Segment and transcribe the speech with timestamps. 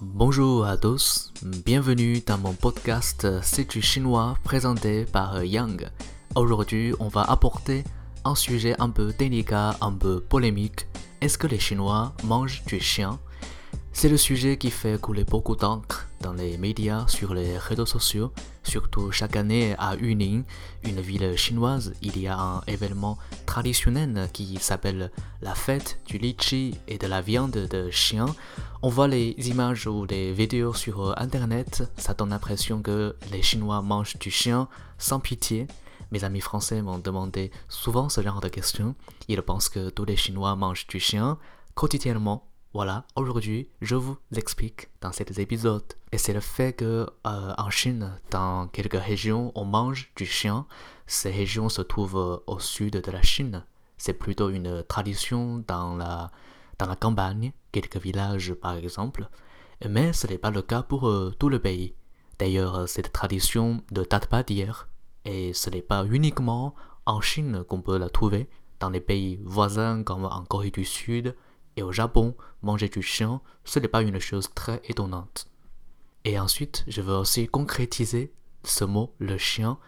[0.00, 1.32] Bonjour à tous,
[1.64, 5.88] bienvenue dans mon podcast C'est du chinois présenté par Yang.
[6.34, 7.84] Aujourd'hui, on va apporter
[8.24, 10.88] un sujet un peu délicat, un peu polémique.
[11.20, 13.20] Est-ce que les Chinois mangent du chien?
[13.92, 18.32] C'est le sujet qui fait couler beaucoup d'encre dans les médias, sur les réseaux sociaux.
[18.62, 20.44] Surtout chaque année à Yuning,
[20.82, 25.10] une ville chinoise, il y a un événement traditionnel qui s'appelle
[25.42, 28.26] la fête du litchi et de la viande de chien.
[28.80, 33.82] On voit les images ou les vidéos sur internet, ça donne l'impression que les Chinois
[33.82, 35.66] mangent du chien sans pitié.
[36.10, 38.94] Mes amis français m'ont demandé souvent ce genre de questions.
[39.28, 41.36] Ils pensent que tous les Chinois mangent du chien
[41.74, 42.48] quotidiennement.
[42.74, 45.84] Voilà, aujourd'hui, je vous explique dans cet épisode.
[46.10, 50.66] Et c'est le fait que euh, en Chine, dans quelques régions, on mange du chien.
[51.06, 53.64] Ces régions se trouvent au sud de la Chine.
[53.96, 56.32] C'est plutôt une tradition dans la,
[56.80, 59.28] dans la campagne, quelques villages par exemple.
[59.88, 61.94] Mais ce n'est pas le cas pour euh, tout le pays.
[62.40, 64.88] D'ailleurs, cette tradition ne date pas d'hier.
[65.24, 66.74] Et ce n'est pas uniquement
[67.06, 68.48] en Chine qu'on peut la trouver.
[68.80, 71.36] Dans les pays voisins comme en Corée du Sud,
[71.76, 75.46] et au Japon, manger du chien, ce n'est pas une chose très étonnante.
[76.24, 79.78] Et ensuite, je veux aussi concrétiser ce mot, le chien.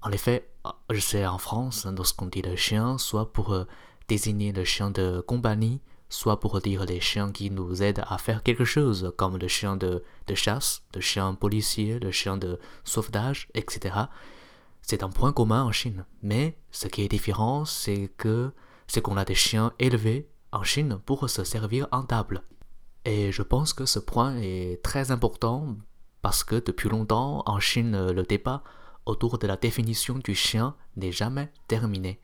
[0.00, 0.48] En effet,
[0.90, 3.64] je sais en France, lorsqu'on dit le chien, soit pour euh,
[4.08, 8.42] désigner le chien de compagnie, soit pour dire les chiens qui nous aident à faire
[8.42, 13.48] quelque chose, comme le chien de, de chasse, le chien policier, le chien de sauvetage,
[13.54, 13.94] etc.
[14.80, 16.04] C'est un point commun en Chine.
[16.22, 18.52] Mais ce qui est différent, c'est que
[18.86, 22.42] c'est qu'on a des chiens élevés en Chine pour se servir en table.
[23.04, 25.76] Et je pense que ce point est très important
[26.22, 28.62] parce que depuis longtemps en Chine le débat
[29.04, 32.20] autour de la définition du chien n'est jamais terminé.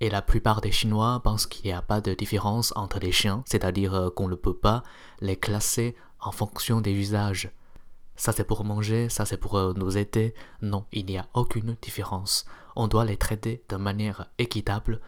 [0.00, 3.44] Et la plupart des Chinois pensent qu'il n'y a pas de différence entre les chiens,
[3.46, 4.82] c'est-à-dire qu'on ne peut pas
[5.20, 7.50] les classer en fonction des usages.
[8.16, 10.34] Ça c'est pour manger, ça c'est pour nous aider.
[10.60, 12.44] Non, il n'y a aucune différence.
[12.74, 15.00] On doit les traiter de manière équitable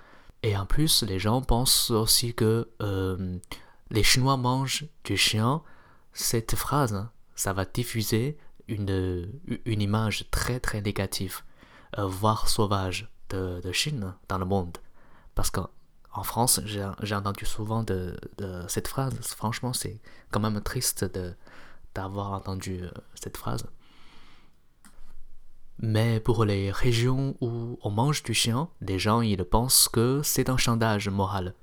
[0.44, 3.38] et en plus, les gens pensent aussi que euh,
[3.90, 5.62] les Chinois mangent du chien.
[6.12, 8.36] Cette phrase, ça va diffuser
[8.68, 9.26] une,
[9.64, 11.40] une image très très négative,
[11.96, 14.76] euh, voire sauvage de, de, Chine dans le monde.
[15.34, 18.14] Parce qu'en France, j'ai entendu souvent de,
[18.68, 19.14] cette phrase.
[19.22, 19.98] Franchement, c'est
[20.30, 21.06] quand même triste
[21.94, 23.64] d'avoir entendu euh, cette phrase.
[25.86, 30.48] Mais pour les régions où on mange du chien, les gens ils pensent que c'est
[30.48, 31.54] un chantage moral.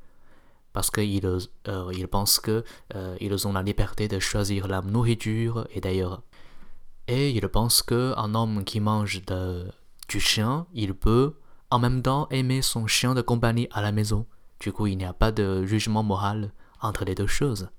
[0.73, 5.81] Parce qu'ils euh, ils pensent qu'ils euh, ont la liberté de choisir la nourriture et
[5.81, 6.21] d'ailleurs.
[7.07, 9.23] Et ils pensent qu'un homme qui mange
[10.07, 11.33] du chien, il peut
[11.71, 14.27] en même temps aimer son chien de compagnie à la maison.
[14.59, 17.69] Du coup, il n'y a pas de jugement moral entre les deux choses.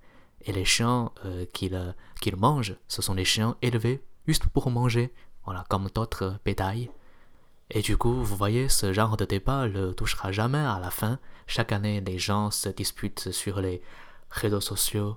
[0.41, 5.13] Et les chiens euh, qu'il mange, ce sont des chiens élevés juste pour manger,
[5.45, 6.91] voilà, comme d'autres bétails.
[7.71, 11.19] Et du coup, vous voyez, ce genre de débat ne touchera jamais à la fin.
[11.47, 13.83] Chaque année, les gens se disputent sur les
[14.31, 15.17] réseaux sociaux.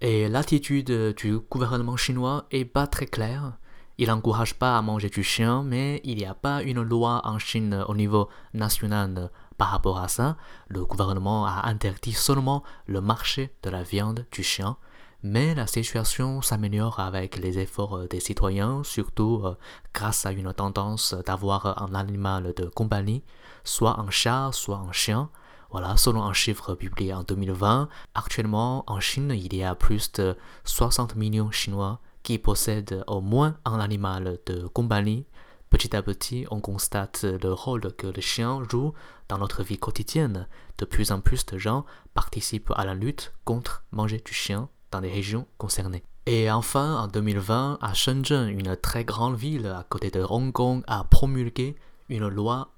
[0.00, 3.58] Et l'attitude du gouvernement chinois est pas très claire.
[4.00, 7.38] Il n'encourage pas à manger du chien, mais il n'y a pas une loi en
[7.40, 10.36] Chine au niveau national par rapport à ça.
[10.68, 14.76] Le gouvernement a interdit seulement le marché de la viande du chien.
[15.24, 19.56] Mais la situation s'améliore avec les efforts euh, des citoyens, surtout euh,
[19.92, 23.24] grâce à une tendance d'avoir un animal de compagnie,
[23.64, 25.28] soit un chat, soit un chien.
[25.72, 30.36] Voilà, selon un chiffre publié en 2020, actuellement en Chine, il y a plus de
[30.64, 35.26] 60 millions Chinois qui possèdent au moins un animal de compagnie.
[35.68, 38.94] Petit à petit, on constate le rôle que le chien joue
[39.28, 40.46] dans notre vie quotidienne.
[40.78, 41.84] De plus en plus de gens
[42.14, 46.02] participent à la lutte contre manger du chien dans les régions concernées.
[46.26, 50.82] Et enfin, en 2020, à Shenzhen, une très grande ville à côté de Hong Kong,
[50.86, 51.76] a promulgué
[52.08, 52.70] une loi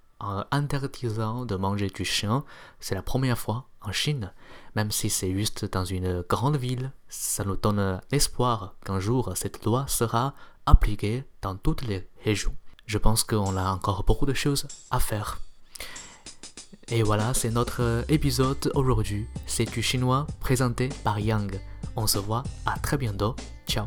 [0.50, 2.44] interdisant de manger du chien.
[2.78, 4.32] C'est la première fois en Chine,
[4.76, 9.64] même si c'est juste dans une grande ville, ça nous donne l'espoir qu'un jour cette
[9.64, 10.34] loi sera
[10.66, 12.54] appliquée dans toutes les régions.
[12.86, 15.38] Je pense qu'on a encore beaucoup de choses à faire.
[16.88, 19.26] Et voilà, c'est notre épisode aujourd'hui.
[19.46, 21.60] C'est du chinois présenté par Yang.
[22.00, 23.36] On se voit à très bientôt.
[23.68, 23.86] Ciao